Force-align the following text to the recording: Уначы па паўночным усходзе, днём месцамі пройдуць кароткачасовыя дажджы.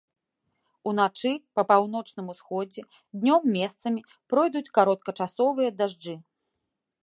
Уначы 0.91 1.31
па 1.59 1.65
паўночным 1.71 2.33
усходзе, 2.33 2.81
днём 3.19 3.41
месцамі 3.57 4.01
пройдуць 4.35 4.67
кароткачасовыя 4.81 5.69
дажджы. 5.83 6.15